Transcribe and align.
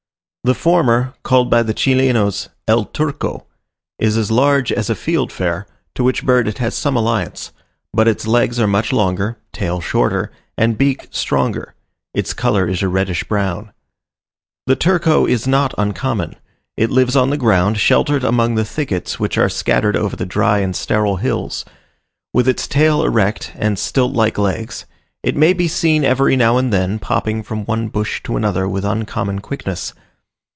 The 0.43 0.55
former, 0.55 1.13
called 1.21 1.51
by 1.51 1.61
the 1.61 1.71
Chilenos 1.73 2.49
"el 2.67 2.85
Turco," 2.85 3.45
is 3.99 4.17
as 4.17 4.31
large 4.31 4.71
as 4.71 4.89
a 4.89 4.95
fieldfare, 4.95 5.65
to 5.93 6.03
which 6.03 6.25
bird 6.25 6.47
it 6.47 6.57
has 6.57 6.73
some 6.73 6.95
alliance; 6.95 7.51
but 7.93 8.07
its 8.07 8.25
legs 8.25 8.59
are 8.59 8.65
much 8.65 8.91
longer, 8.91 9.37
tail 9.53 9.79
shorter, 9.79 10.31
and 10.57 10.79
beak 10.79 11.07
stronger: 11.11 11.75
its 12.15 12.33
colour 12.33 12.67
is 12.67 12.81
a 12.81 12.87
reddish 12.87 13.23
brown. 13.25 13.71
The 14.65 14.75
Turco 14.75 15.27
is 15.27 15.45
not 15.45 15.75
uncommon. 15.77 16.35
It 16.75 16.89
lives 16.89 17.15
on 17.15 17.29
the 17.29 17.37
ground, 17.37 17.77
sheltered 17.77 18.23
among 18.23 18.55
the 18.55 18.65
thickets 18.65 19.19
which 19.19 19.37
are 19.37 19.47
scattered 19.47 19.95
over 19.95 20.15
the 20.15 20.25
dry 20.25 20.57
and 20.57 20.75
sterile 20.75 21.17
hills. 21.17 21.65
With 22.33 22.47
its 22.47 22.67
tail 22.67 23.03
erect, 23.03 23.51
and 23.53 23.77
stilt 23.77 24.13
like 24.13 24.39
legs, 24.39 24.87
it 25.21 25.35
may 25.37 25.53
be 25.53 25.67
seen 25.67 26.03
every 26.03 26.35
now 26.35 26.57
and 26.57 26.73
then 26.73 26.97
popping 26.97 27.43
from 27.43 27.63
one 27.65 27.89
bush 27.89 28.23
to 28.23 28.35
another 28.37 28.67
with 28.67 28.83
uncommon 28.83 29.37
quickness. 29.41 29.93